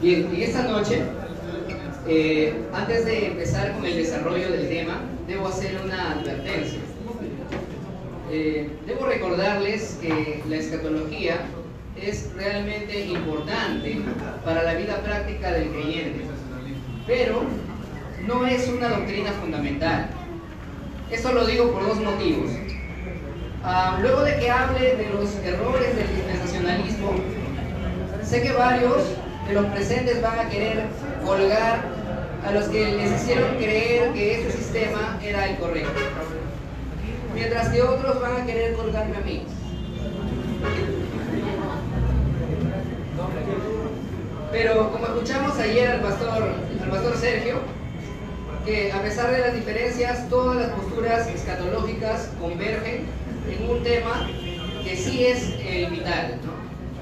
[0.00, 1.02] Bien, en esta noche,
[2.06, 6.78] eh, antes de empezar con el desarrollo del tema, debo hacer una advertencia.
[8.30, 11.40] Eh, debo recordarles que la escatología
[12.00, 13.98] es realmente importante
[14.44, 16.20] para la vida práctica del creyente,
[17.04, 17.42] pero
[18.24, 20.10] no es una doctrina fundamental.
[21.10, 22.52] Esto lo digo por dos motivos.
[23.64, 27.14] Ah, luego de que hable de los errores del dispensacionalismo,
[28.22, 29.17] sé que varios
[29.48, 30.84] de los presentes van a querer
[31.24, 31.80] colgar
[32.46, 36.00] a los que les hicieron creer que este sistema era el correcto,
[37.34, 39.42] mientras que otros van a querer colgarme a mí.
[44.52, 46.42] Pero como escuchamos ayer al pastor,
[46.82, 47.56] al pastor Sergio,
[48.66, 53.06] que a pesar de las diferencias, todas las posturas escatológicas convergen
[53.48, 54.28] en un tema
[54.84, 56.38] que sí es el vital,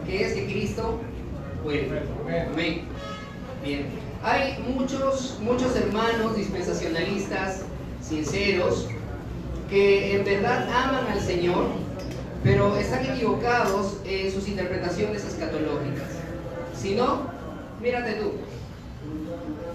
[0.07, 1.01] que es que Cristo
[1.67, 2.01] vuelve.
[2.53, 2.83] Amén.
[3.65, 3.87] Bien.
[4.23, 7.63] Hay muchos, muchos hermanos dispensacionalistas
[8.01, 8.89] sinceros
[9.69, 11.67] que en verdad aman al Señor,
[12.45, 16.11] pero están equivocados en sus interpretaciones escatológicas.
[16.81, 17.23] Si no,
[17.83, 18.33] mírate tú,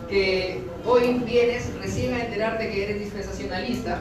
[0.10, 4.00] que hoy vienes recién a enterarte que eres dispensacionalista,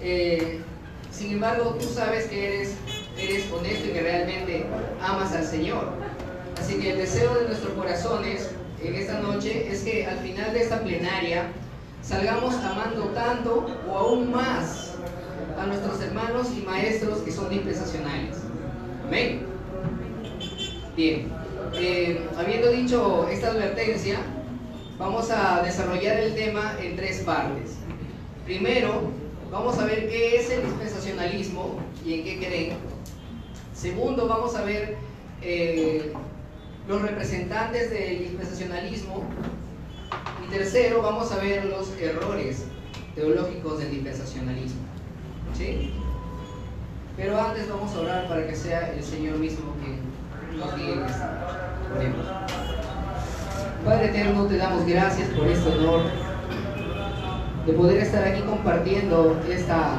[0.00, 0.60] eh,
[1.10, 2.74] sin embargo tú sabes que eres,
[3.18, 4.66] eres honesto y que realmente
[5.02, 6.09] amas al Señor.
[6.70, 8.48] Así que el deseo de nuestros corazones
[8.80, 11.50] en esta noche es que al final de esta plenaria
[12.00, 14.94] salgamos amando tanto o aún más
[15.58, 18.36] a nuestros hermanos y maestros que son dispensacionales.
[19.04, 19.40] Amén.
[20.96, 21.32] Bien,
[21.74, 24.20] eh, habiendo dicho esta advertencia,
[24.96, 27.78] vamos a desarrollar el tema en tres partes.
[28.44, 29.10] Primero,
[29.50, 32.76] vamos a ver qué es el dispensacionalismo y en qué creen.
[33.74, 34.96] Segundo, vamos a ver
[35.42, 36.12] eh,
[36.90, 39.22] los representantes del dispensacionalismo.
[40.44, 42.64] Y tercero, vamos a ver los errores
[43.14, 44.80] teológicos del dispensacionalismo.
[45.56, 45.92] ¿Sí?
[47.16, 50.94] Pero antes vamos a orar para que sea el Señor mismo que nos guíe
[51.96, 52.26] Oremos.
[53.84, 56.02] Padre eterno, te damos gracias por este honor
[57.66, 59.92] de poder estar aquí compartiendo esta,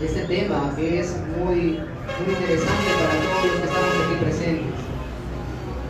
[0.00, 4.88] este tema que es muy, muy interesante para todos los que estamos aquí presentes.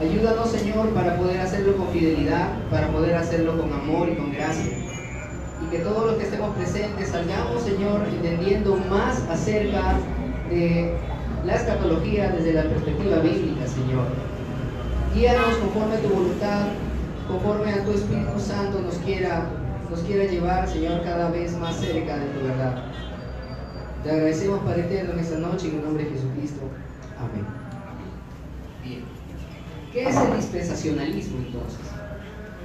[0.01, 4.79] Ayúdanos, Señor, para poder hacerlo con fidelidad, para poder hacerlo con amor y con gracia.
[5.61, 9.99] Y que todos los que estemos presentes salgamos, Señor, entendiendo más acerca
[10.51, 10.97] de
[11.45, 14.07] la escatología desde la perspectiva bíblica, Señor.
[15.15, 16.67] Guíanos conforme a tu voluntad,
[17.27, 19.47] conforme a tu Espíritu Santo nos quiera,
[19.91, 22.85] nos quiera llevar, Señor, cada vez más cerca de tu verdad.
[24.05, 26.61] Te agradecemos, Padre Eterno, en esta noche, en el nombre de Jesucristo.
[27.19, 27.45] Amén.
[28.85, 29.18] Bien.
[29.93, 31.81] ¿Qué es el dispensacionalismo entonces?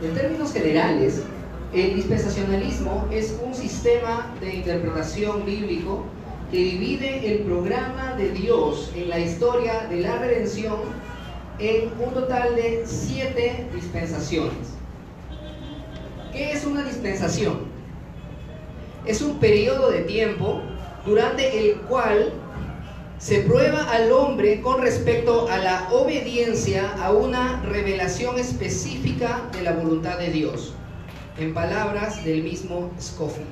[0.01, 1.23] En términos generales,
[1.73, 6.03] el dispensacionalismo es un sistema de interpretación bíblico
[6.51, 10.75] que divide el programa de Dios en la historia de la redención
[11.59, 14.73] en un total de siete dispensaciones.
[16.33, 17.61] ¿Qué es una dispensación?
[19.05, 20.61] Es un periodo de tiempo
[21.05, 22.33] durante el cual
[23.23, 29.71] se prueba al hombre con respecto a la obediencia a una revelación específica de la
[29.71, 30.73] voluntad de Dios,
[31.39, 33.47] en palabras del mismo Scofield.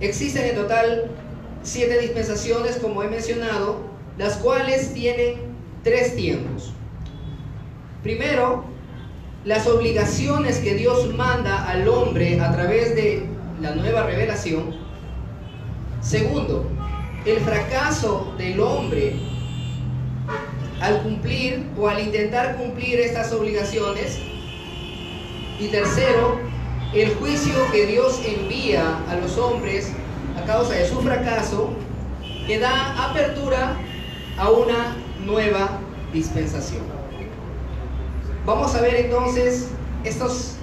[0.00, 1.10] Existen en total
[1.62, 3.80] siete dispensaciones, como he mencionado,
[4.16, 5.34] las cuales tienen
[5.84, 6.72] tres tiempos.
[8.02, 8.64] Primero,
[9.44, 13.26] las obligaciones que Dios manda al hombre a través de
[13.60, 14.74] la nueva revelación.
[16.00, 16.77] Segundo,
[17.30, 19.16] el fracaso del hombre
[20.80, 24.18] al cumplir o al intentar cumplir estas obligaciones.
[25.58, 26.38] Y tercero,
[26.94, 29.92] el juicio que Dios envía a los hombres
[30.40, 31.70] a causa de su fracaso,
[32.46, 33.76] que da apertura
[34.38, 35.80] a una nueva
[36.12, 36.82] dispensación.
[38.46, 39.68] Vamos a ver entonces
[40.04, 40.54] estos,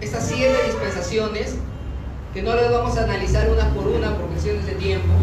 [0.00, 1.56] estas siete dispensaciones,
[2.34, 5.14] que no las vamos a analizar una por una por cuestiones de tiempo,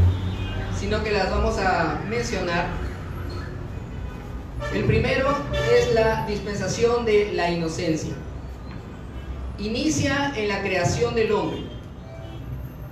[0.84, 2.66] sino que las vamos a mencionar.
[4.74, 5.30] El primero
[5.72, 8.12] es la dispensación de la inocencia.
[9.60, 11.60] Inicia en la creación del hombre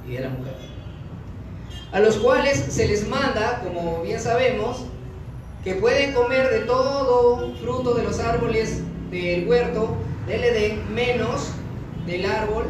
[0.07, 0.55] y de la mujer,
[1.91, 4.85] a los cuales se les manda, como bien sabemos,
[5.65, 9.97] que pueden comer de todo fruto de los árboles del huerto
[10.27, 11.51] del Edén, menos
[12.05, 12.67] del árbol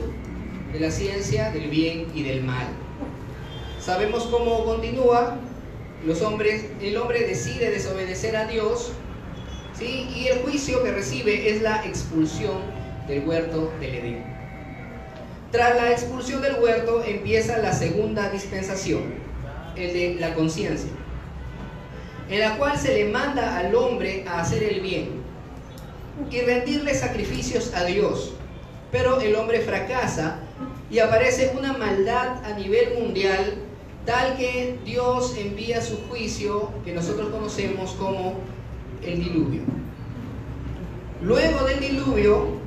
[0.74, 2.81] de la ciencia del bien y del mal.
[3.82, 5.38] Sabemos cómo continúa.
[6.06, 8.92] Los hombres, el hombre decide desobedecer a Dios,
[9.74, 10.08] ¿sí?
[10.16, 12.58] Y el juicio que recibe es la expulsión
[13.08, 14.24] del huerto del Edén.
[15.52, 19.16] Tras la expulsión del huerto empieza la segunda dispensación,
[19.76, 20.92] el de la conciencia,
[22.30, 25.10] en la cual se le manda al hombre a hacer el bien
[26.30, 28.34] y rendirle sacrificios a Dios.
[28.92, 30.40] Pero el hombre fracasa
[30.90, 33.71] y aparece una maldad a nivel mundial
[34.06, 38.36] tal que Dios envía su juicio que nosotros conocemos como
[39.04, 39.62] el diluvio.
[41.22, 42.62] Luego del diluvio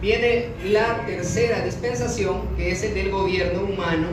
[0.00, 4.08] viene la tercera dispensación, que es el del gobierno humano,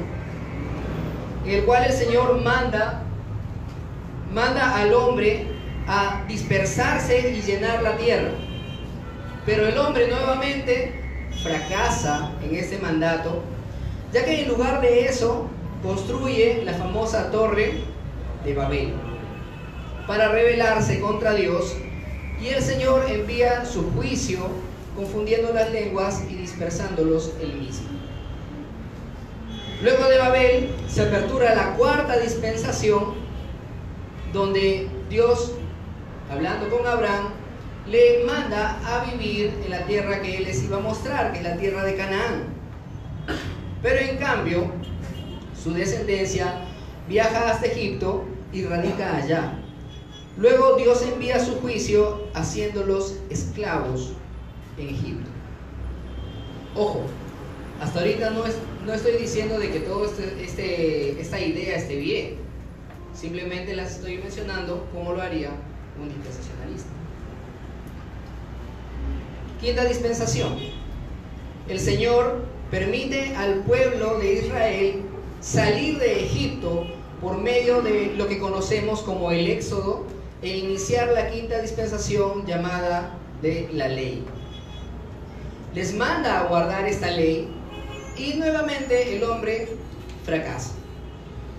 [1.46, 3.04] en el cual el Señor manda,
[4.31, 5.48] manda al hombre
[5.88, 8.30] a dispersarse y llenar la tierra.
[9.48, 11.02] Pero el hombre nuevamente
[11.42, 13.42] fracasa en este mandato,
[14.14, 15.50] ya que en lugar de eso
[15.84, 17.81] construye la famosa torre
[18.44, 18.94] de Babel
[20.08, 21.76] para rebelarse contra Dios
[22.42, 24.40] y el Señor envía su juicio
[24.96, 27.88] confundiendo las lenguas y dispersándolos él mismo.
[29.81, 33.14] Luego de Babel se apertura la cuarta dispensación
[34.34, 35.54] donde Dios,
[36.30, 37.30] hablando con Abraham,
[37.88, 41.44] le manda a vivir en la tierra que él les iba a mostrar, que es
[41.44, 42.44] la tierra de Canaán.
[43.81, 44.72] Pero en cambio,
[45.61, 46.61] su descendencia
[47.07, 48.23] viaja hasta Egipto
[48.53, 49.53] y radica allá.
[50.38, 54.13] Luego Dios envía su juicio haciéndolos esclavos
[54.77, 55.29] en Egipto.
[56.75, 57.01] Ojo,
[57.81, 58.44] hasta ahorita no,
[58.85, 62.35] no estoy diciendo de que toda este, este, esta idea esté bien.
[63.13, 65.50] Simplemente las estoy mencionando como lo haría
[66.00, 66.89] un dispensacionalista.
[69.59, 70.57] Quinta dispensación.
[71.67, 75.08] El Señor permite al pueblo de Israel
[75.41, 76.86] salir de Egipto
[77.21, 80.06] por medio de lo que conocemos como el Éxodo
[80.41, 84.24] e iniciar la quinta dispensación llamada de la ley.
[85.74, 87.47] Les manda a guardar esta ley
[88.18, 89.69] y nuevamente el hombre
[90.24, 90.74] fracasa.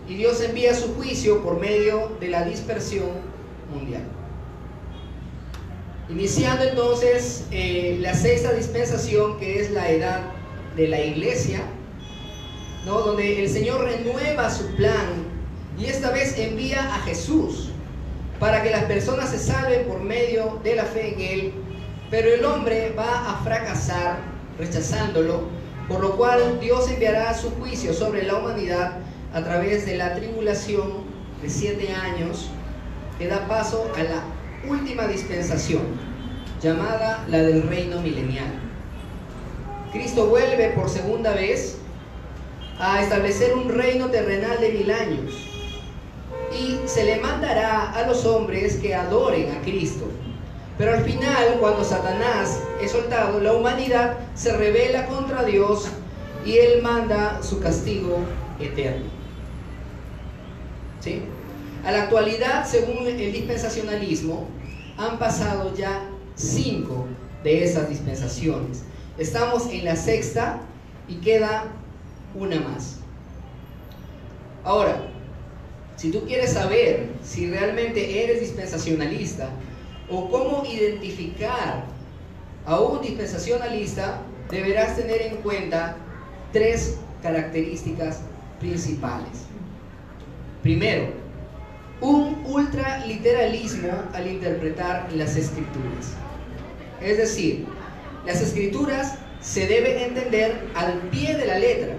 [0.08, 3.10] Y Dios envía su juicio por medio de la dispersión
[3.72, 4.02] mundial.
[6.08, 10.22] Iniciando entonces eh, la sexta dispensación que es la edad
[10.74, 11.62] de la iglesia,
[12.84, 13.00] ¿no?
[13.00, 15.26] donde el Señor renueva su plan
[15.78, 17.70] y esta vez envía a Jesús
[18.38, 21.52] para que las personas se salven por medio de la fe en Él,
[22.10, 24.18] pero el hombre va a fracasar
[24.58, 25.42] rechazándolo,
[25.88, 28.98] por lo cual Dios enviará su juicio sobre la humanidad
[29.32, 31.04] a través de la tribulación
[31.42, 32.50] de siete años
[33.18, 34.22] que da paso a la
[34.68, 35.82] última dispensación,
[36.62, 38.50] llamada la del reino milenial.
[39.92, 41.79] Cristo vuelve por segunda vez
[42.80, 45.46] a establecer un reino terrenal de mil años
[46.58, 50.06] y se le mandará a los hombres que adoren a Cristo.
[50.78, 55.88] Pero al final, cuando Satanás es soltado, la humanidad se revela contra Dios
[56.44, 58.18] y él manda su castigo
[58.58, 59.10] eterno.
[61.00, 61.22] ¿Sí?
[61.84, 64.48] A la actualidad, según el dispensacionalismo,
[64.96, 66.02] han pasado ya
[66.34, 67.06] cinco
[67.44, 68.82] de esas dispensaciones.
[69.18, 70.60] Estamos en la sexta
[71.08, 71.64] y queda
[72.34, 72.96] una más.
[74.64, 75.02] Ahora,
[75.96, 79.50] si tú quieres saber si realmente eres dispensacionalista
[80.08, 81.84] o cómo identificar
[82.66, 85.96] a un dispensacionalista, deberás tener en cuenta
[86.52, 88.20] tres características
[88.58, 89.44] principales.
[90.62, 91.08] Primero,
[92.00, 96.14] un ultraliteralismo al interpretar las escrituras.
[97.00, 97.66] Es decir,
[98.26, 101.94] las escrituras se deben entender al pie de la letra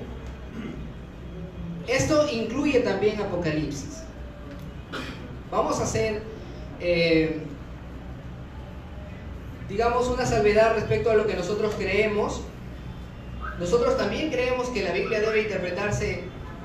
[1.87, 4.03] esto incluye también Apocalipsis.
[5.49, 6.21] Vamos a hacer,
[6.79, 7.41] eh,
[9.67, 12.41] digamos, una salvedad respecto a lo que nosotros creemos.
[13.59, 16.23] Nosotros también creemos que la Biblia debe interpretarse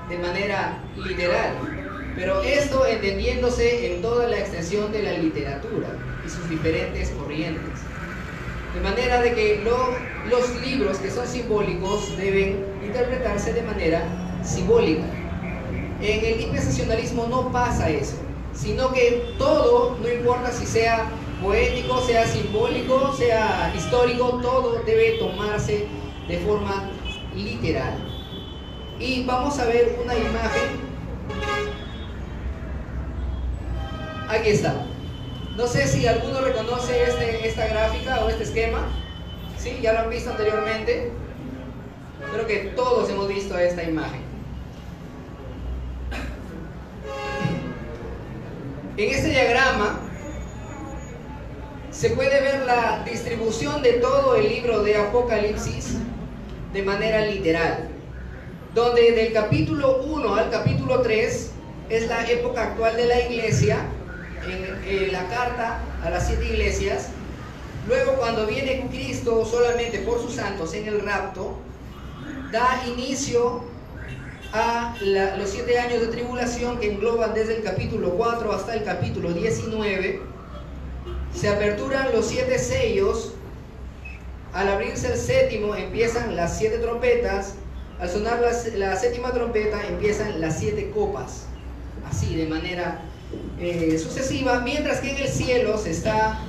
[0.09, 1.53] de manera literal,
[2.15, 5.89] pero esto entendiéndose en toda la extensión de la literatura
[6.25, 7.81] y sus diferentes corrientes.
[8.73, 9.63] De manera de que
[10.29, 15.03] los libros que son simbólicos deben interpretarse de manera simbólica.
[16.01, 18.15] En el dispensacionalismo no pasa eso,
[18.53, 21.09] sino que todo, no importa si sea
[21.41, 25.87] poético, sea simbólico, sea histórico, todo debe tomarse
[26.27, 26.89] de forma
[27.35, 27.97] literal.
[28.99, 30.87] Y vamos a ver una imagen.
[34.29, 34.85] Aquí está.
[35.55, 38.87] No sé si alguno reconoce este, esta gráfica o este esquema.
[39.57, 39.79] ¿Sí?
[39.81, 41.11] Ya lo han visto anteriormente.
[42.33, 44.26] Creo que todos hemos visto esta imagen.
[48.97, 49.99] En este diagrama
[51.91, 55.97] se puede ver la distribución de todo el libro de Apocalipsis
[56.73, 57.89] de manera literal,
[58.73, 61.51] donde del capítulo 1 al capítulo 3
[61.89, 63.85] es la época actual de la iglesia,
[64.87, 67.09] en, la carta a las siete iglesias,
[67.87, 71.55] luego cuando viene Cristo solamente por sus santos en el rapto,
[72.51, 73.61] da inicio
[74.53, 74.95] a
[75.37, 80.21] los siete años de tribulación que engloban desde el capítulo 4 hasta el capítulo 19.
[81.33, 83.33] Se aperturan los siete sellos.
[84.53, 87.55] Al abrirse el séptimo empiezan las siete trompetas.
[87.99, 91.45] Al sonar la, séptima trompeta empiezan las siete copas.
[92.09, 93.01] Así, de manera
[93.59, 94.61] eh, sucesiva.
[94.61, 96.39] Mientras que en el cielo se está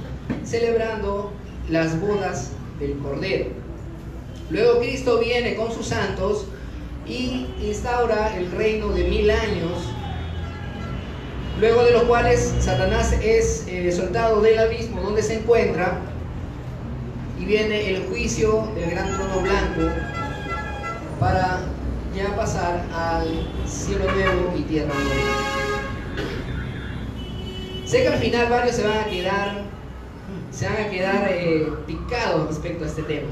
[0.45, 1.33] celebrando
[1.69, 3.47] las bodas del Cordero.
[4.50, 6.47] Luego Cristo viene con sus santos
[7.09, 9.73] y instaura el reino de mil años,
[11.59, 15.99] luego de los cuales Satanás es eh, soltado del abismo donde se encuentra
[17.41, 19.95] y viene el juicio del gran trono blanco
[21.19, 21.61] para
[22.15, 25.59] ya pasar al cielo nuevo y tierra nueva.
[27.87, 29.62] Sé que al final varios se van a quedar,
[30.50, 33.31] se van a quedar eh, picados respecto a este tema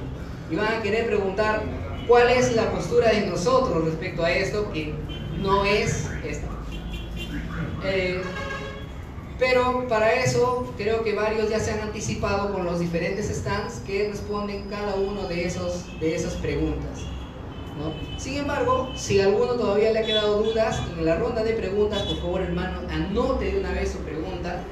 [0.51, 1.63] y van a querer preguntar,
[2.07, 4.95] cuál es la postura de nosotros respecto a esto, que
[5.41, 6.49] no es esta.
[7.85, 8.23] Eh,
[9.39, 14.09] pero para eso creo que varios ya se han anticipado con los diferentes stands que
[14.09, 17.01] responden cada uno de, esos, de esas preguntas.
[18.17, 22.17] Sin embargo, si alguno todavía le ha quedado dudas, en la ronda de preguntas, por
[22.17, 24.63] favor hermano, anote de una vez su pregunta.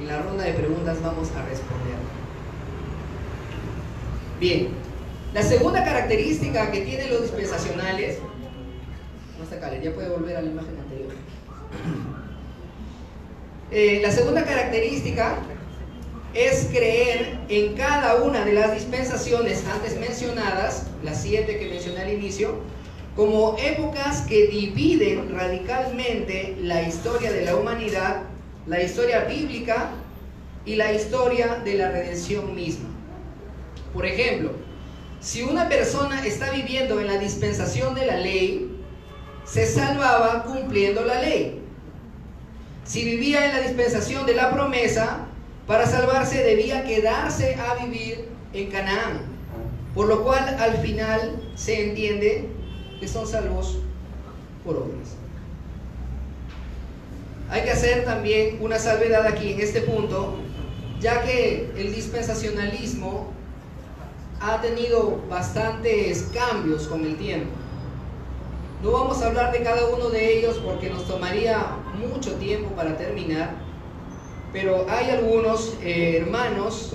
[0.00, 1.94] En la ronda de preguntas vamos a responder.
[4.40, 4.68] Bien,
[5.34, 8.18] la segunda característica que tienen los dispensacionales,
[9.82, 11.12] ya puede volver a la imagen anterior.
[13.70, 15.36] Eh, la segunda característica
[16.34, 22.12] es creer en cada una de las dispensaciones antes mencionadas, las siete que mencioné al
[22.12, 22.58] inicio,
[23.16, 28.22] como épocas que dividen radicalmente la historia de la humanidad,
[28.66, 29.90] la historia bíblica
[30.64, 32.88] y la historia de la redención misma.
[33.92, 34.63] Por ejemplo,
[35.24, 38.78] si una persona está viviendo en la dispensación de la ley,
[39.46, 41.62] se salvaba cumpliendo la ley.
[42.84, 45.20] Si vivía en la dispensación de la promesa,
[45.66, 49.22] para salvarse debía quedarse a vivir en Canaán.
[49.94, 52.50] Por lo cual al final se entiende
[53.00, 53.78] que son salvos
[54.62, 55.16] por obras.
[57.48, 60.34] Hay que hacer también una salvedad aquí en este punto,
[61.00, 63.32] ya que el dispensacionalismo
[64.40, 67.50] ha tenido bastantes cambios con el tiempo.
[68.82, 72.96] No vamos a hablar de cada uno de ellos porque nos tomaría mucho tiempo para
[72.96, 73.54] terminar,
[74.52, 76.94] pero hay algunos eh, hermanos,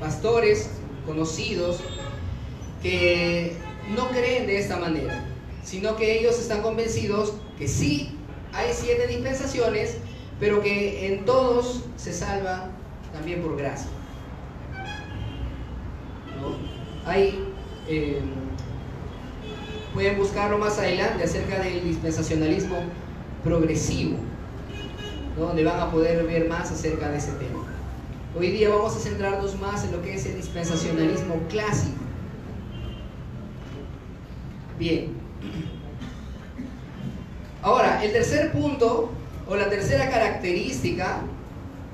[0.00, 0.70] pastores,
[1.06, 1.80] conocidos,
[2.82, 3.56] que
[3.94, 5.24] no creen de esta manera,
[5.62, 8.18] sino que ellos están convencidos que sí
[8.52, 9.96] hay siete dispensaciones,
[10.38, 12.70] pero que en todos se salva
[13.12, 13.88] también por gracia.
[17.04, 17.44] Hay,
[17.88, 18.20] eh,
[19.92, 22.76] pueden buscarlo más adelante acerca del dispensacionalismo
[23.42, 24.18] progresivo,
[25.36, 27.64] donde van a poder ver más acerca de ese tema.
[28.38, 31.98] Hoy día vamos a centrarnos más en lo que es el dispensacionalismo clásico.
[34.78, 35.08] Bien.
[37.62, 39.10] Ahora, el tercer punto
[39.48, 41.20] o la tercera característica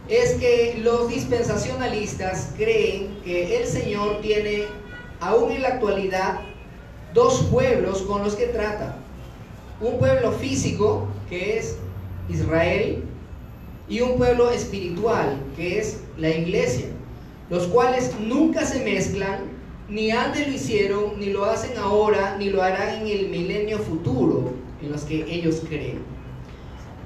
[0.09, 4.67] es que los dispensacionalistas creen que el Señor tiene
[5.21, 6.41] aún en la actualidad,
[7.15, 8.97] dos pueblos con los que trata.
[9.81, 11.77] Un pueblo físico, que es
[12.29, 13.05] Israel,
[13.89, 16.87] y un pueblo espiritual, que es la iglesia,
[17.49, 19.41] los cuales nunca se mezclan,
[19.89, 24.53] ni antes lo hicieron, ni lo hacen ahora, ni lo harán en el milenio futuro,
[24.83, 26.01] en los que ellos creen.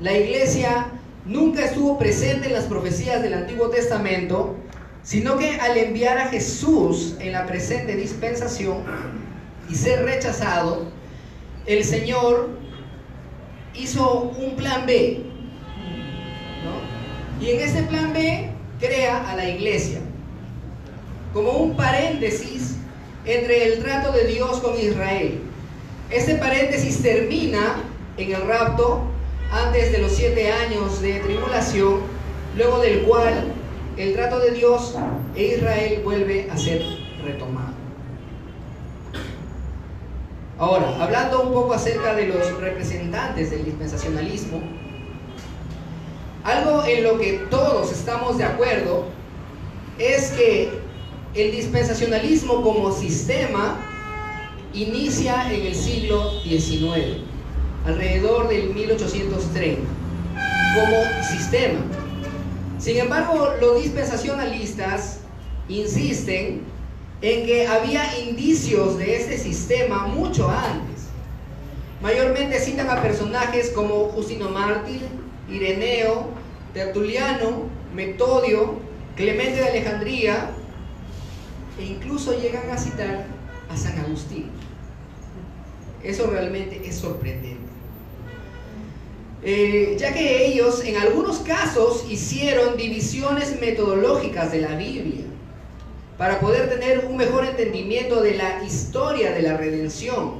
[0.00, 0.88] La iglesia
[1.24, 4.56] nunca estuvo presente en las profecías del Antiguo Testamento,
[5.02, 8.84] sino que al enviar a Jesús en la presente dispensación
[9.68, 10.86] y ser rechazado,
[11.66, 12.50] el Señor
[13.74, 15.22] hizo un plan B.
[17.40, 19.98] Y en ese plan B crea a la iglesia
[21.32, 22.76] como un paréntesis
[23.24, 25.40] entre el trato de Dios con Israel.
[26.10, 27.82] Este paréntesis termina
[28.16, 29.02] en el rapto
[29.50, 32.00] antes de los siete años de tribulación,
[32.56, 33.51] luego del cual
[33.96, 34.94] el trato de Dios
[35.34, 36.82] e Israel vuelve a ser
[37.24, 37.74] retomado.
[40.58, 44.62] Ahora, hablando un poco acerca de los representantes del dispensacionalismo,
[46.44, 49.06] algo en lo que todos estamos de acuerdo
[49.98, 50.70] es que
[51.34, 53.78] el dispensacionalismo como sistema
[54.72, 57.18] inicia en el siglo XIX,
[57.86, 59.82] alrededor del 1830,
[60.74, 62.01] como sistema.
[62.82, 65.18] Sin embargo, los dispensacionalistas
[65.68, 66.62] insisten
[67.20, 71.04] en que había indicios de este sistema mucho antes.
[72.02, 75.00] Mayormente citan a personajes como Justino Mártir,
[75.48, 76.26] Ireneo,
[76.74, 78.80] Tertuliano, Metodio,
[79.14, 80.50] Clemente de Alejandría,
[81.78, 83.26] e incluso llegan a citar
[83.70, 84.50] a San Agustín.
[86.02, 87.71] Eso realmente es sorprendente.
[89.44, 95.24] Eh, ya que ellos en algunos casos hicieron divisiones metodológicas de la Biblia
[96.16, 100.34] para poder tener un mejor entendimiento de la historia de la redención,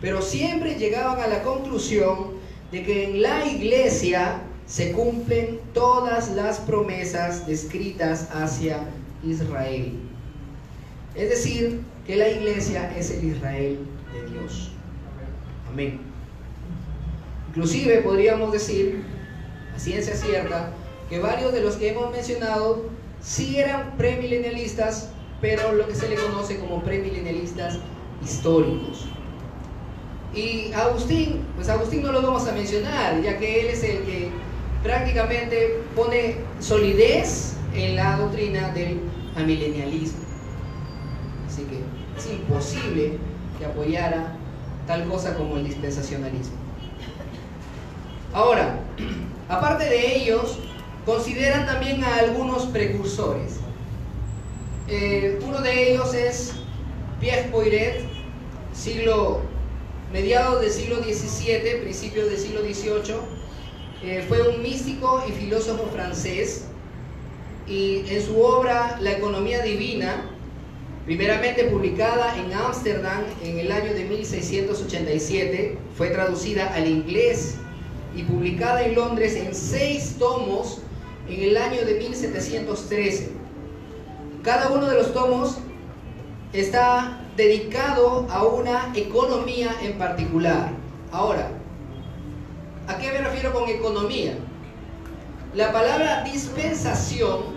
[0.00, 2.38] pero siempre llegaban a la conclusión
[2.72, 8.80] de que en la iglesia se cumplen todas las promesas descritas hacia
[9.22, 9.92] Israel.
[11.14, 13.78] Es decir, que la iglesia es el Israel
[14.14, 14.70] de Dios.
[15.70, 16.07] Amén.
[17.48, 19.04] Inclusive podríamos decir,
[19.74, 20.70] a ciencia cierta,
[21.08, 22.84] que varios de los que hemos mencionado
[23.20, 27.78] sí eran premilenialistas, pero lo que se le conoce como premilenialistas
[28.22, 29.06] históricos.
[30.34, 34.30] Y Agustín, pues Agustín no lo vamos a mencionar, ya que él es el que
[34.82, 39.00] prácticamente pone solidez en la doctrina del
[39.36, 40.18] amilenialismo.
[41.46, 41.80] Así que
[42.18, 43.18] es imposible
[43.58, 44.36] que apoyara
[44.86, 46.67] tal cosa como el dispensacionalismo.
[48.32, 48.80] Ahora,
[49.48, 50.58] aparte de ellos,
[51.06, 53.56] consideran también a algunos precursores.
[54.88, 56.52] Eh, uno de ellos es
[57.20, 58.02] Pierre Poiret,
[58.72, 59.40] siglo,
[60.12, 63.16] mediados del siglo XVII, principios del siglo XVIII.
[64.02, 66.66] Eh, fue un místico y filósofo francés
[67.66, 70.30] y en su obra La economía divina,
[71.04, 77.56] primeramente publicada en Ámsterdam en el año de 1687, fue traducida al inglés
[78.18, 80.80] y publicada en Londres en seis tomos
[81.28, 83.30] en el año de 1713.
[84.42, 85.58] Cada uno de los tomos
[86.52, 90.70] está dedicado a una economía en particular.
[91.12, 91.48] Ahora,
[92.88, 94.34] ¿a qué me refiero con economía?
[95.54, 97.56] La palabra dispensación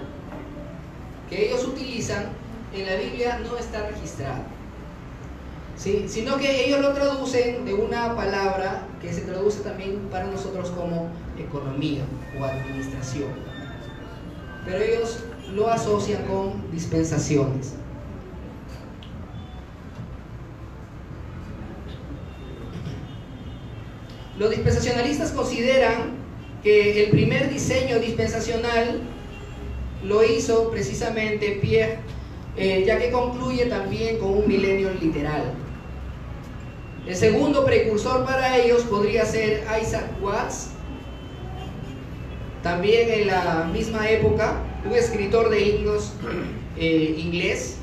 [1.28, 2.26] que ellos utilizan
[2.72, 4.44] en la Biblia no está registrada.
[5.76, 11.10] Sino que ellos lo traducen de una palabra que se traduce también para nosotros como
[11.38, 12.04] economía
[12.40, 13.30] o administración.
[14.66, 15.24] Pero ellos
[15.56, 17.74] lo asocian con dispensaciones.
[24.38, 26.22] Los dispensacionalistas consideran
[26.64, 29.02] que el primer diseño dispensacional
[30.04, 32.00] lo hizo precisamente Pierre,
[32.58, 35.61] eh, ya que concluye también con un milenio literal.
[37.08, 40.70] El segundo precursor para ellos podría ser Isaac Watts,
[42.62, 46.14] también en la misma época, un escritor de himnos
[46.78, 47.78] eh, inglés,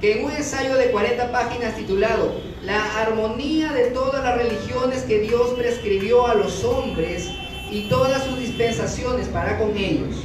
[0.00, 5.20] que en un ensayo de 40 páginas titulado La armonía de todas las religiones que
[5.20, 7.30] Dios prescribió a los hombres
[7.70, 10.16] y todas sus dispensaciones para con ellos,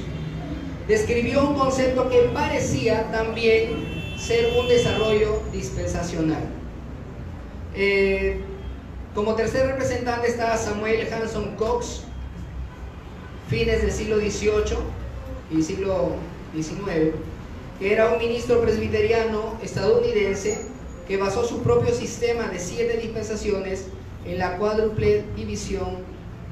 [0.87, 6.58] describió un concepto que parecía también ser un desarrollo dispensacional.
[7.75, 8.39] Eh,
[9.13, 12.03] como tercer representante está Samuel Hanson Cox,
[13.49, 14.77] fines del siglo XVIII
[15.51, 16.11] y siglo
[16.55, 17.15] XIX,
[17.79, 20.65] que era un ministro presbiteriano estadounidense
[21.07, 23.87] que basó su propio sistema de siete dispensaciones
[24.25, 25.97] en la cuádruple división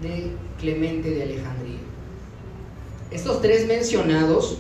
[0.01, 1.80] de Clemente de Alejandría.
[3.12, 4.58] Estos tres mencionados,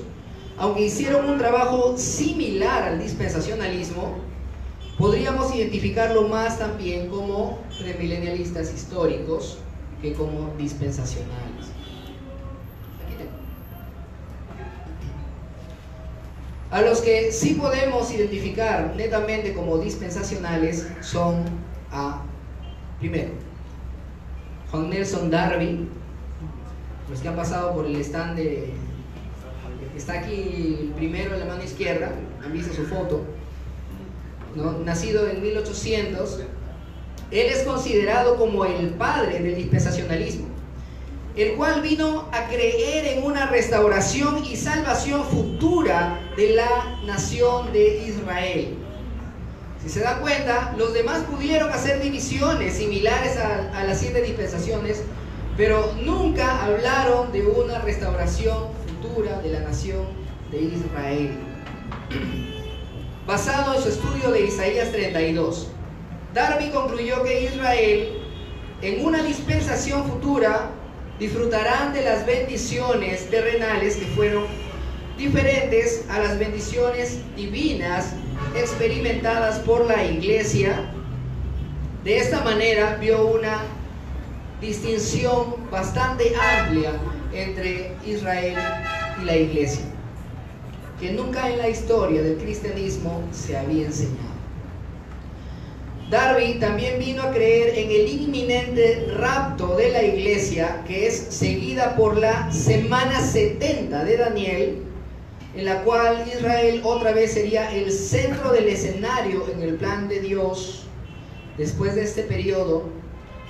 [0.57, 4.19] aunque hicieron un trabajo similar al dispensacionalismo,
[4.97, 9.59] podríamos identificarlo más también como premilenialistas históricos
[10.01, 11.67] que como dispensacionales.
[16.69, 21.45] A los que sí podemos identificar netamente como dispensacionales son
[21.91, 22.21] a,
[22.99, 23.29] primero,
[24.69, 25.87] Juan Nelson Darby,
[27.09, 28.73] los que han pasado por el stand de
[29.95, 32.11] está aquí primero en la mano izquierda,
[32.43, 33.23] han visto su foto,
[34.85, 36.39] nacido en 1800,
[37.31, 40.47] él es considerado como el padre del dispensacionalismo,
[41.35, 48.05] el cual vino a creer en una restauración y salvación futura de la nación de
[48.05, 48.75] Israel.
[49.83, 55.03] Si se da cuenta, los demás pudieron hacer divisiones similares a, a las siete dispensaciones,
[55.55, 60.05] pero nunca hablaron de una restauración futura de la nación
[60.51, 61.37] de Israel.
[63.27, 65.67] Basado en su estudio de Isaías 32,
[66.33, 68.21] Darby concluyó que Israel,
[68.81, 70.71] en una dispensación futura,
[71.19, 74.45] disfrutarán de las bendiciones terrenales que fueron
[75.17, 78.13] diferentes a las bendiciones divinas
[78.55, 80.89] experimentadas por la iglesia.
[82.05, 83.59] De esta manera vio una
[84.61, 86.93] distinción bastante amplia
[87.33, 88.57] entre Israel
[89.21, 89.83] y la iglesia,
[90.99, 94.37] que nunca en la historia del cristianismo se había enseñado.
[96.09, 101.97] Darby también vino a creer en el inminente rapto de la iglesia, que es seguida
[101.97, 104.83] por la semana 70 de Daniel,
[105.53, 110.21] en la cual Israel otra vez sería el centro del escenario en el plan de
[110.21, 110.85] Dios.
[111.57, 112.83] Después de este periodo,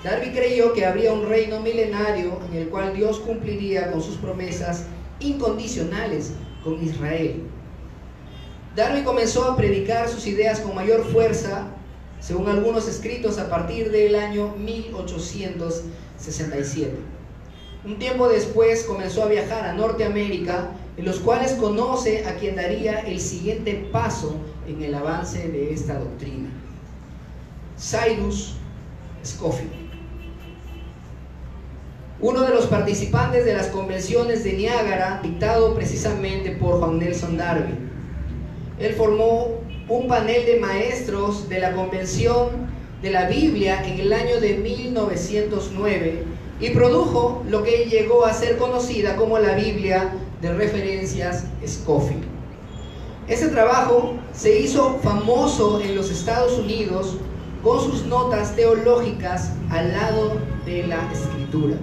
[0.04, 4.86] Darby creyó que habría un reino milenario en el cual Dios cumpliría con sus promesas
[5.20, 6.32] incondicionales
[6.68, 7.44] con Israel.
[8.76, 11.68] Darby comenzó a predicar sus ideas con mayor fuerza,
[12.20, 16.92] según algunos escritos, a partir del año 1867.
[17.86, 23.00] Un tiempo después comenzó a viajar a Norteamérica, en los cuales conoce a quien daría
[23.00, 24.36] el siguiente paso
[24.68, 26.50] en el avance de esta doctrina.
[27.80, 28.56] Cyrus
[29.24, 29.87] Scofield.
[32.20, 37.76] Uno de los participantes de las convenciones de Niágara, dictado precisamente por Juan Nelson Darby.
[38.80, 39.50] Él formó
[39.88, 42.68] un panel de maestros de la convención
[43.04, 46.24] de la Biblia en el año de 1909
[46.60, 52.24] y produjo lo que llegó a ser conocida como la Biblia de referencias Scofield.
[53.28, 57.18] Ese trabajo se hizo famoso en los Estados Unidos
[57.64, 61.78] con sus notas teológicas al lado de la escritura.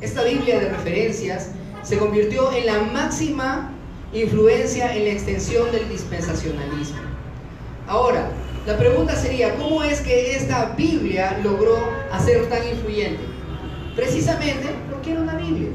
[0.00, 1.50] Esta Biblia de referencias
[1.82, 3.72] se convirtió en la máxima
[4.12, 6.98] influencia en la extensión del dispensacionalismo.
[7.86, 8.30] Ahora,
[8.66, 11.78] la pregunta sería, ¿cómo es que esta Biblia logró
[12.12, 13.22] hacer tan influyente?
[13.96, 15.70] Precisamente porque era una Biblia.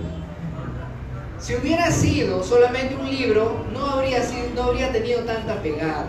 [1.39, 6.07] Si hubiera sido solamente un libro, no habría, sido, no habría tenido tanta pegada.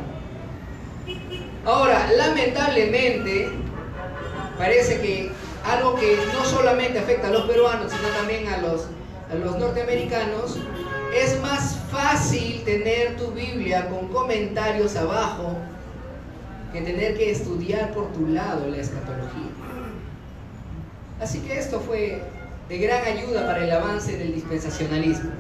[1.65, 3.49] Ahora, lamentablemente,
[4.57, 5.33] parece que
[5.65, 8.87] algo que no solamente afecta a los peruanos, sino también a los,
[9.31, 10.59] a los norteamericanos,
[11.15, 15.57] es más fácil tener tu Biblia con comentarios abajo
[16.73, 19.51] que tener que estudiar por tu lado la escatología.
[21.21, 22.21] Así que esto fue
[22.69, 25.31] de gran ayuda para el avance del dispensacionalismo.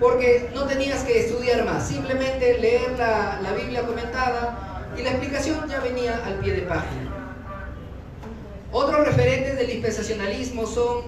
[0.00, 5.68] Porque no tenías que estudiar más, simplemente leer la, la Biblia comentada y la explicación
[5.68, 7.05] ya venía al pie de página.
[8.78, 11.04] Otros referentes del dispensacionalismo son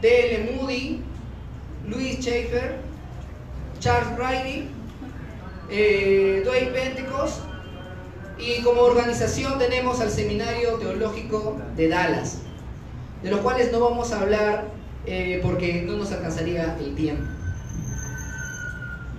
[0.00, 0.52] D.L.
[0.52, 1.00] Moody,
[1.88, 2.76] Louis Schaeffer,
[3.80, 4.68] Charles Riley,
[5.68, 7.40] eh, Dwayne Pentecost
[8.38, 12.42] y como organización tenemos al Seminario Teológico de Dallas,
[13.24, 14.68] de los cuales no vamos a hablar
[15.04, 17.24] eh, porque no nos alcanzaría el tiempo.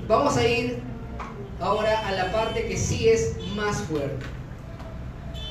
[0.08, 0.80] Vamos a ir
[1.60, 4.26] ahora a la parte que sí es más fuerte.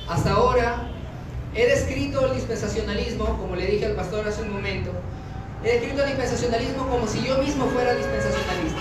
[0.09, 0.91] Hasta ahora
[1.55, 4.91] he descrito el dispensacionalismo, como le dije al pastor hace un momento,
[5.62, 8.81] he descrito el dispensacionalismo como si yo mismo fuera dispensacionalista.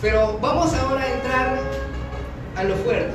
[0.00, 1.60] Pero vamos ahora a entrar
[2.56, 3.14] a lo fuerte,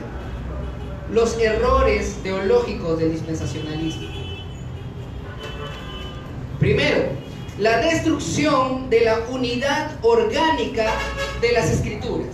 [1.11, 4.07] los errores teológicos del dispensacionalismo.
[6.59, 7.03] Primero,
[7.57, 10.91] la destrucción de la unidad orgánica
[11.41, 12.27] de las escrituras.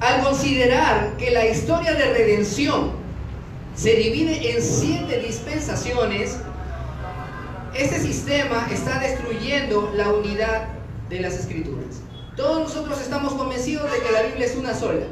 [0.00, 2.92] Al considerar que la historia de redención
[3.74, 6.36] se divide en siete dispensaciones,
[7.74, 10.68] este sistema está destruyendo la unidad
[11.08, 12.02] de las escrituras.
[12.36, 15.06] Todos nosotros estamos convencidos de que la Biblia es una sola.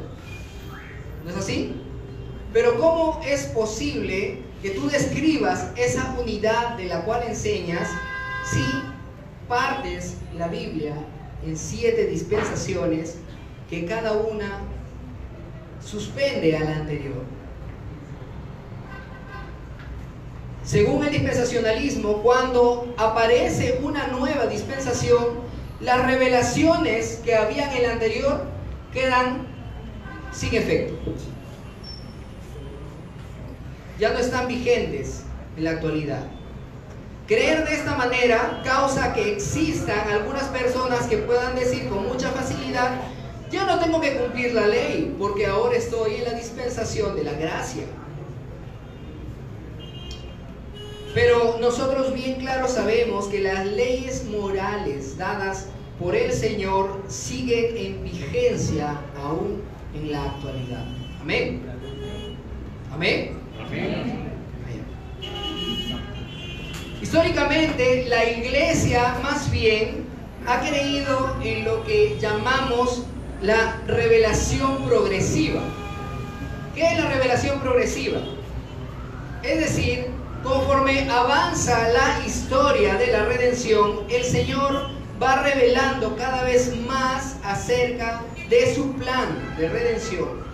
[1.23, 1.73] ¿No es así?
[2.53, 7.89] Pero ¿cómo es posible que tú describas esa unidad de la cual enseñas
[8.51, 8.63] si
[9.47, 10.93] partes la Biblia
[11.45, 13.15] en siete dispensaciones
[13.69, 14.76] que cada una
[15.87, 17.23] suspende a la anterior?
[20.63, 25.47] Según el dispensacionalismo, cuando aparece una nueva dispensación,
[25.79, 28.43] las revelaciones que había en el anterior
[28.91, 29.47] quedan
[30.33, 30.93] sin efecto.
[33.97, 35.23] Ya no están vigentes
[35.55, 36.23] en la actualidad.
[37.27, 42.91] Creer de esta manera causa que existan algunas personas que puedan decir con mucha facilidad,
[43.51, 47.33] yo no tengo que cumplir la ley porque ahora estoy en la dispensación de la
[47.33, 47.83] gracia.
[51.13, 55.67] Pero nosotros bien claro sabemos que las leyes morales dadas
[55.99, 59.63] por el Señor siguen en vigencia aún
[59.95, 60.85] en la actualidad.
[61.21, 61.63] Amén.
[62.93, 63.37] Amén.
[63.65, 64.27] Amén.
[67.01, 70.05] Históricamente, la iglesia más bien
[70.45, 73.03] ha creído en lo que llamamos
[73.41, 75.61] la revelación progresiva.
[76.73, 78.19] ¿Qué es la revelación progresiva?
[79.43, 80.07] Es decir,
[80.43, 84.89] conforme avanza la historia de la redención, el Señor
[85.21, 90.45] va revelando cada vez más acerca de su plan de redención.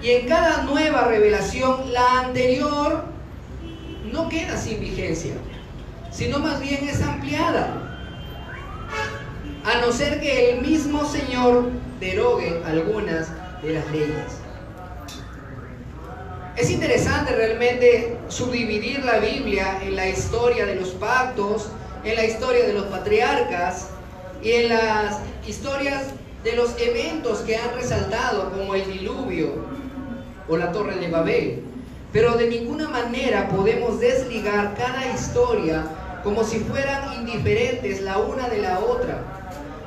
[0.00, 3.04] Y en cada nueva revelación, la anterior
[4.12, 5.34] no queda sin vigencia,
[6.10, 7.80] sino más bien es ampliada.
[9.64, 13.28] A no ser que el mismo Señor derogue algunas
[13.62, 14.44] de las leyes.
[16.56, 21.68] Es interesante realmente subdividir la Biblia en la historia de los pactos,
[22.04, 23.88] en la historia de los patriarcas
[24.42, 26.12] y en las historias
[26.44, 29.54] de los eventos que han resaltado como el diluvio
[30.48, 31.62] o la torre de Babel.
[32.12, 35.84] Pero de ninguna manera podemos desligar cada historia
[36.22, 39.43] como si fueran indiferentes la una de la otra,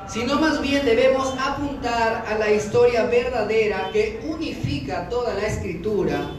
[0.08, 6.30] sino más bien debemos apuntar a la historia verdadera que unifica toda la escritura,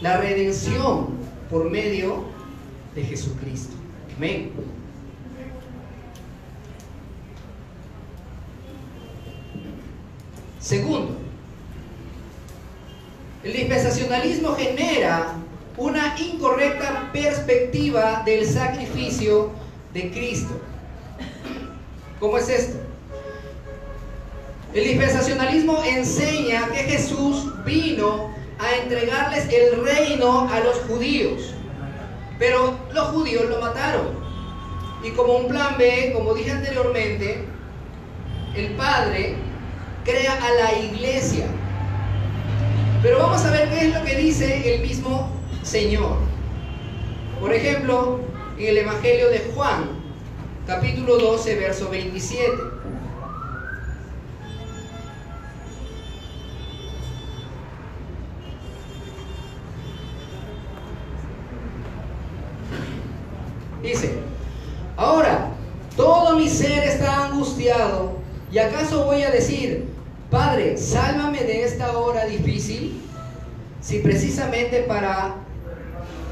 [0.00, 1.08] la redención
[1.50, 2.24] por medio
[2.94, 3.74] de Jesucristo.
[4.16, 4.52] Amén.
[10.60, 11.16] Segundo,
[13.42, 15.34] el dispensacionalismo genera
[15.76, 19.50] una incorrecta perspectiva del sacrificio
[19.92, 20.58] de Cristo.
[22.18, 22.83] ¿Cómo es esto?
[24.74, 31.54] El dispensacionalismo enseña que Jesús vino a entregarles el reino a los judíos,
[32.40, 34.08] pero los judíos lo mataron.
[35.04, 37.44] Y como un plan B, como dije anteriormente,
[38.56, 39.36] el Padre
[40.04, 41.46] crea a la iglesia.
[43.00, 45.30] Pero vamos a ver qué es lo que dice el mismo
[45.62, 46.16] Señor.
[47.40, 48.18] Por ejemplo,
[48.58, 49.88] en el Evangelio de Juan,
[50.66, 52.73] capítulo 12, verso 27.
[68.54, 69.88] ¿Y acaso voy a decir,
[70.30, 73.02] Padre, sálvame de esta hora difícil,
[73.80, 75.34] si precisamente para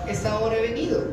[0.09, 1.05] esta hora he venido.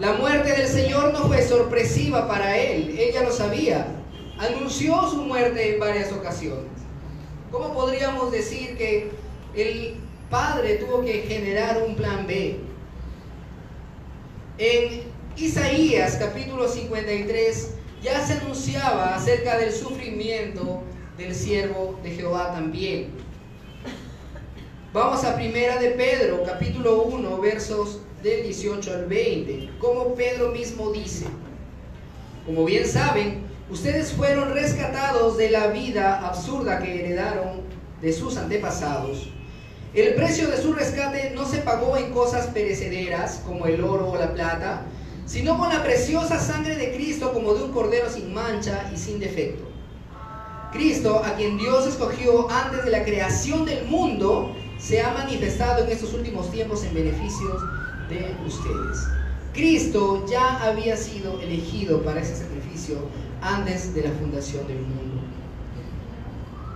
[0.00, 3.86] La muerte del Señor no fue sorpresiva para él, ella lo sabía.
[4.38, 6.72] Anunció su muerte en varias ocasiones.
[7.52, 9.12] ¿Cómo podríamos decir que
[9.54, 9.94] el
[10.28, 12.58] Padre tuvo que generar un plan B?
[14.58, 17.70] En Isaías capítulo 53
[18.00, 20.84] ya se anunciaba acerca del sufrimiento
[21.18, 23.08] del siervo de Jehová también.
[24.92, 30.92] Vamos a primera de Pedro, capítulo 1, versos del 18 al 20, como Pedro mismo
[30.92, 31.26] dice.
[32.46, 37.62] Como bien saben, ustedes fueron rescatados de la vida absurda que heredaron
[38.00, 39.30] de sus antepasados.
[39.94, 44.16] El precio de su rescate no se pagó en cosas perecederas como el oro o
[44.16, 44.82] la plata,
[45.26, 49.18] sino con la preciosa sangre de Cristo como de un cordero sin mancha y sin
[49.18, 49.64] defecto.
[50.72, 55.90] Cristo, a quien Dios escogió antes de la creación del mundo, se ha manifestado en
[55.90, 57.62] estos últimos tiempos en beneficios
[58.08, 58.98] de ustedes.
[59.52, 62.96] Cristo ya había sido elegido para ese sacrificio
[63.40, 65.22] antes de la fundación del mundo.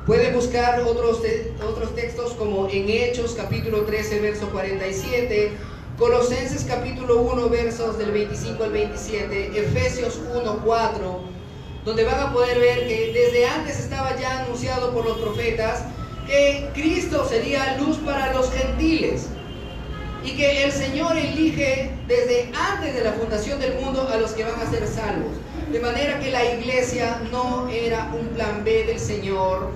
[0.07, 1.21] Puede buscar otros,
[1.69, 5.53] otros textos como en Hechos capítulo 13, verso 47,
[5.99, 11.21] Colosenses capítulo 1 versos del 25 al 27, Efesios 1, 4,
[11.85, 15.83] donde van a poder ver que desde antes estaba ya anunciado por los profetas
[16.29, 19.27] que Cristo sería luz para los gentiles
[20.23, 24.45] y que el Señor elige desde antes de la fundación del mundo a los que
[24.45, 25.33] van a ser salvos.
[25.73, 29.73] De manera que la iglesia no era un plan B del Señor,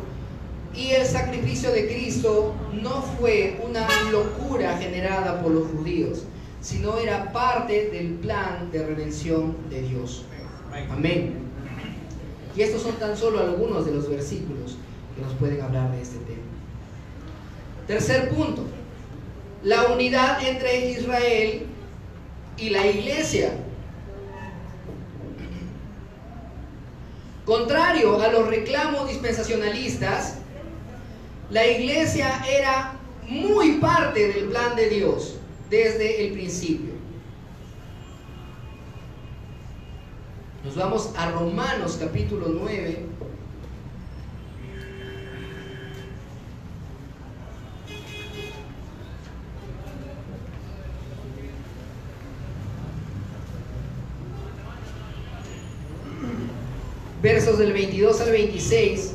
[0.74, 6.24] y el sacrificio de Cristo no fue una locura generada por los judíos,
[6.60, 10.24] sino era parte del plan de redención de Dios.
[10.90, 11.34] Amén.
[12.56, 14.76] Y estos son tan solo algunos de los versículos
[15.14, 16.42] que nos pueden hablar de este tema.
[17.86, 18.62] Tercer punto,
[19.62, 21.66] la unidad entre Israel
[22.56, 23.52] y la iglesia.
[27.44, 30.41] Contrario a los reclamos dispensacionalistas,
[31.50, 32.92] la iglesia era
[33.28, 35.36] muy parte del plan de Dios
[35.70, 36.92] desde el principio.
[40.64, 43.06] Nos vamos a Romanos capítulo 9.
[57.20, 59.11] Versos del 22 al 26.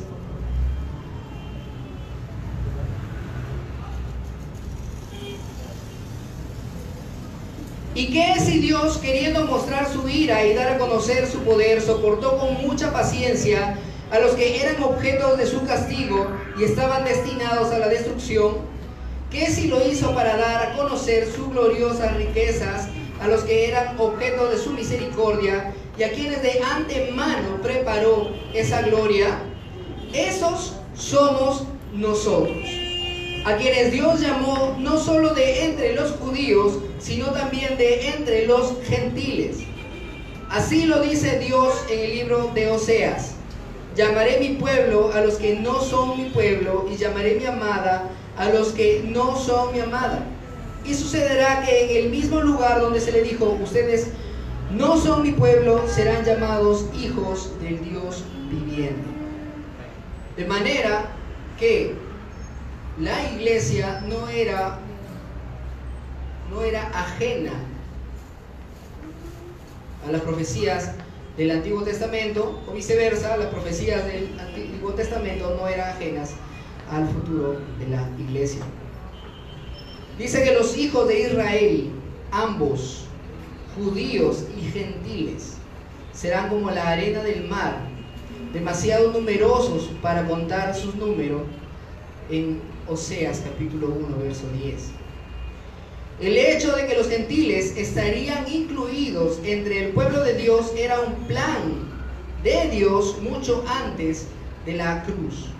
[7.98, 12.38] ¿Y qué si Dios, queriendo mostrar su ira y dar a conocer su poder, soportó
[12.38, 13.76] con mucha paciencia
[14.12, 18.58] a los que eran objetos de su castigo y estaban destinados a la destrucción?
[19.32, 22.86] ¿Qué si lo hizo para dar a conocer sus gloriosas riquezas
[23.20, 28.82] a los que eran objetos de su misericordia y a quienes de antemano preparó esa
[28.82, 29.40] gloria?
[30.14, 32.77] Esos somos nosotros
[33.44, 38.74] a quienes Dios llamó no solo de entre los judíos, sino también de entre los
[38.84, 39.58] gentiles.
[40.50, 43.34] Así lo dice Dios en el libro de Oseas.
[43.94, 48.48] Llamaré mi pueblo a los que no son mi pueblo y llamaré mi amada a
[48.50, 50.24] los que no son mi amada.
[50.84, 54.08] Y sucederá que en el mismo lugar donde se le dijo, ustedes
[54.70, 59.08] no son mi pueblo, serán llamados hijos del Dios viviente.
[60.36, 61.10] De manera
[61.58, 61.94] que
[63.00, 64.78] la iglesia no era,
[66.50, 67.52] no era ajena
[70.06, 70.92] a las profecías
[71.36, 76.32] del Antiguo Testamento, o viceversa, las profecías del Antiguo Testamento no eran ajenas
[76.90, 78.62] al futuro de la iglesia.
[80.18, 81.90] Dice que los hijos de Israel,
[82.32, 83.04] ambos,
[83.76, 85.58] judíos y gentiles,
[86.12, 87.78] serán como la arena del mar,
[88.52, 91.42] demasiado numerosos para contar sus números
[92.30, 94.74] en Oseas capítulo 1, verso 10.
[96.20, 101.14] El hecho de que los gentiles estarían incluidos entre el pueblo de Dios era un
[101.26, 101.86] plan
[102.42, 104.26] de Dios mucho antes
[104.64, 105.50] de la cruz.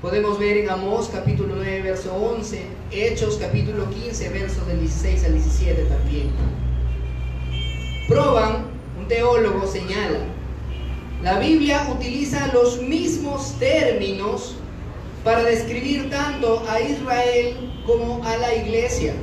[0.00, 2.62] Podemos ver en Amós capítulo 9, verso 11,
[2.92, 6.30] Hechos capítulo 15, versos del 16 al 17 también.
[8.08, 8.66] Proban,
[8.98, 10.20] un teólogo señala,
[11.22, 14.56] la Biblia utiliza los mismos términos
[15.24, 19.14] para describir tanto a Israel como a la iglesia,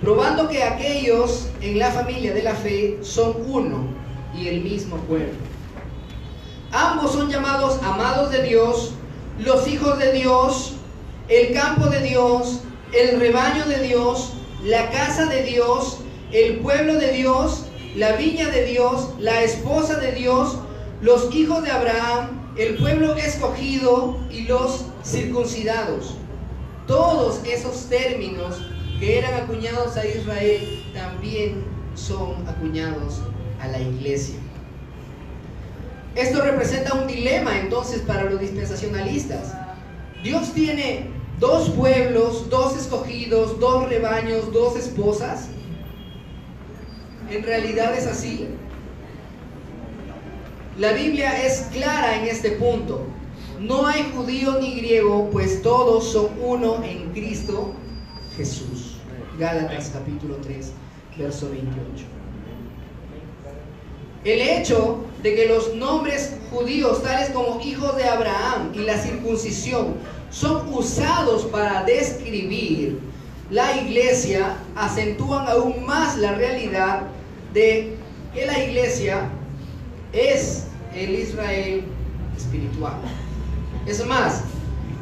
[0.00, 3.84] probando que aquellos en la familia de la fe son uno
[4.34, 5.34] y el mismo pueblo.
[6.72, 8.92] Ambos son llamados amados de Dios,
[9.38, 10.74] los hijos de Dios,
[11.28, 12.60] el campo de Dios,
[12.92, 14.32] el rebaño de Dios,
[14.64, 15.98] la casa de Dios,
[16.32, 20.58] el pueblo de Dios, la viña de Dios, la esposa de Dios,
[21.00, 26.16] los hijos de Abraham, el pueblo escogido y los circuncidados.
[26.86, 28.60] Todos esos términos
[28.98, 31.64] que eran acuñados a Israel también
[31.94, 33.20] son acuñados
[33.60, 34.36] a la iglesia.
[36.14, 39.52] Esto representa un dilema entonces para los dispensacionalistas.
[40.22, 45.48] Dios tiene dos pueblos, dos escogidos, dos rebaños, dos esposas.
[47.30, 48.48] ¿En realidad es así?
[50.78, 53.06] La Biblia es clara en este punto.
[53.58, 57.72] No hay judío ni griego, pues todos son uno en Cristo
[58.36, 58.98] Jesús.
[59.38, 60.72] Gálatas capítulo 3,
[61.16, 62.04] verso 28.
[64.24, 69.94] El hecho de que los nombres judíos, tales como hijos de Abraham y la circuncisión,
[70.30, 72.98] son usados para describir
[73.50, 77.04] la iglesia, acentúan aún más la realidad
[77.54, 77.94] de
[78.34, 79.30] que la iglesia
[80.16, 81.84] es el Israel
[82.36, 82.94] espiritual.
[83.86, 84.42] Es más,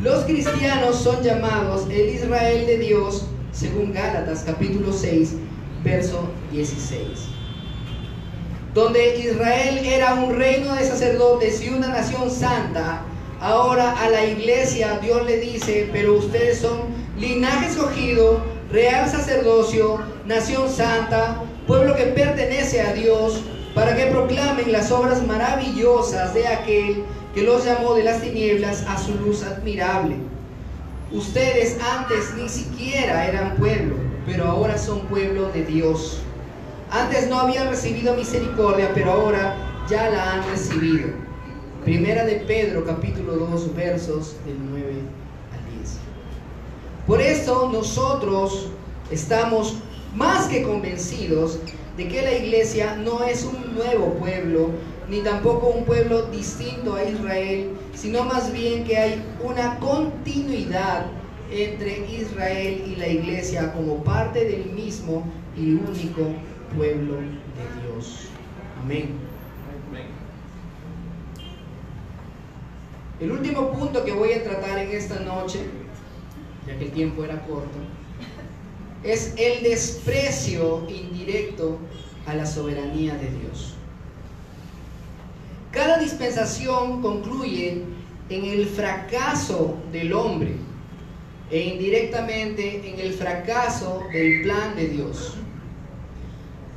[0.02, 5.34] los cristianos son llamados el Israel de Dios según Gálatas capítulo 6,
[5.84, 7.02] verso 16.
[8.74, 13.02] Donde Israel era un reino de sacerdotes y una nación santa,
[13.40, 16.80] ahora a la iglesia Dios le dice, pero ustedes son
[17.16, 18.40] linaje escogido,
[18.72, 23.40] real sacerdocio, nación santa, pueblo que pertenece a Dios,
[23.74, 27.04] para que proclamen las obras maravillosas de aquel
[27.34, 30.16] que los llamó de las tinieblas a su luz admirable.
[31.10, 33.96] Ustedes antes ni siquiera eran pueblo,
[34.26, 36.20] pero ahora son pueblo de Dios.
[36.90, 39.56] Antes no habían recibido misericordia, pero ahora
[39.88, 41.08] ya la han recibido.
[41.84, 44.86] Primera de Pedro, capítulo 2, versos del 9
[45.52, 45.96] al 10.
[47.06, 48.68] Por eso nosotros
[49.10, 49.78] estamos
[50.14, 51.58] más que convencidos
[51.96, 54.70] de que la iglesia no es un nuevo pueblo,
[55.08, 61.06] ni tampoco un pueblo distinto a Israel, sino más bien que hay una continuidad
[61.50, 65.24] entre Israel y la iglesia como parte del mismo
[65.56, 66.32] y único
[66.76, 68.28] pueblo de Dios.
[68.82, 69.24] Amén.
[73.20, 75.60] El último punto que voy a tratar en esta noche,
[76.66, 77.78] ya que el tiempo era corto,
[79.04, 81.78] es el desprecio indirecto
[82.26, 83.74] a la soberanía de Dios.
[85.70, 87.82] Cada dispensación concluye
[88.30, 90.56] en el fracaso del hombre
[91.50, 95.34] e indirectamente en el fracaso del plan de Dios.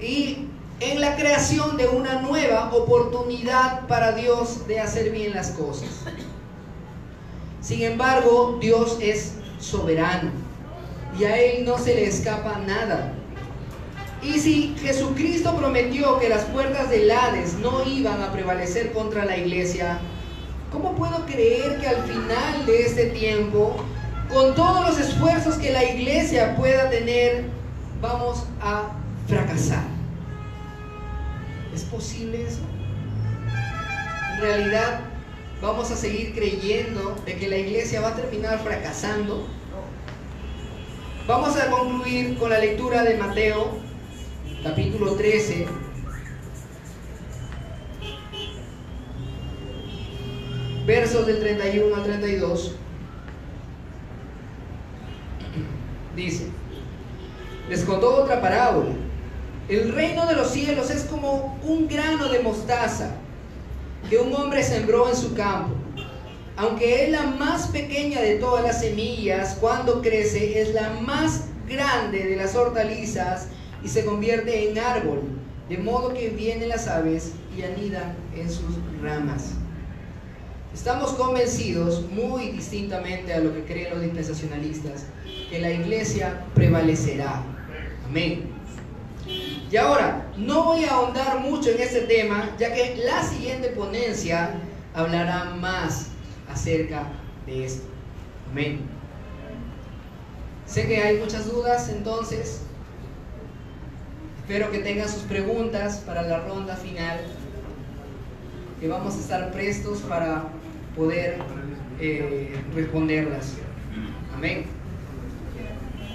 [0.01, 0.47] Y
[0.79, 5.89] en la creación de una nueva oportunidad para Dios de hacer bien las cosas.
[7.61, 10.46] Sin embargo, Dios es soberano
[11.17, 13.13] y a Él no se le escapa nada.
[14.21, 19.37] Y si Jesucristo prometió que las puertas del Hades no iban a prevalecer contra la
[19.37, 19.99] iglesia,
[20.71, 23.77] ¿cómo puedo creer que al final de este tiempo,
[24.33, 27.45] con todos los esfuerzos que la iglesia pueda tener,
[28.01, 28.89] vamos a
[29.27, 29.83] fracasar?
[31.73, 32.61] ¿Es posible eso?
[34.33, 35.01] En realidad,
[35.61, 39.47] vamos a seguir creyendo de que la iglesia va a terminar fracasando.
[41.27, 43.79] Vamos a concluir con la lectura de Mateo,
[44.63, 45.67] capítulo 13.
[50.85, 52.75] Versos del 31 al 32.
[56.15, 56.47] Dice,
[57.67, 58.91] les contó otra parábola.
[59.67, 63.11] El reino de los cielos es como un grano de mostaza
[64.09, 65.75] que un hombre sembró en su campo.
[66.57, 72.25] Aunque es la más pequeña de todas las semillas, cuando crece es la más grande
[72.25, 73.49] de las hortalizas
[73.83, 75.21] y se convierte en árbol,
[75.69, 79.51] de modo que vienen las aves y anidan en sus ramas.
[80.73, 85.05] Estamos convencidos, muy distintamente a lo que creen los dispensacionalistas,
[85.51, 87.43] que la iglesia prevalecerá.
[88.07, 88.49] Amén.
[89.69, 94.55] Y ahora, no voy a ahondar mucho en este tema, ya que la siguiente ponencia
[94.95, 96.07] hablará más
[96.57, 97.03] acerca
[97.45, 97.87] de esto.
[98.51, 98.79] Amén.
[100.65, 102.61] Sé que hay muchas dudas, entonces
[104.39, 107.19] espero que tengan sus preguntas para la ronda final,
[108.79, 110.45] que vamos a estar prestos para
[110.95, 111.37] poder
[111.99, 113.53] eh, responderlas.
[114.35, 114.65] Amén.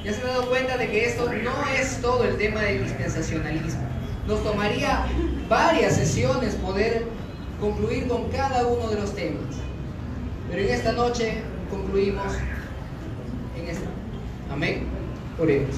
[0.05, 3.83] Ya se han dado cuenta de que esto no es todo el tema del dispensacionalismo.
[4.27, 5.07] Nos tomaría
[5.49, 7.05] varias sesiones poder
[7.61, 9.62] concluir con cada uno de los temas.
[10.53, 11.39] Pero en esta noche
[11.71, 12.35] concluimos
[13.57, 13.89] en esta.
[14.53, 14.85] Amén.
[15.41, 15.75] Oremos.